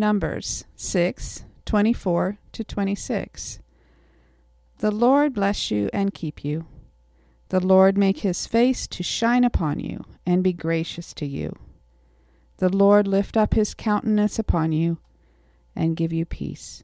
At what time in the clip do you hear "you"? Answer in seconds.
5.70-5.90, 6.42-6.64, 9.78-10.06, 11.26-11.54, 14.72-14.96, 16.14-16.24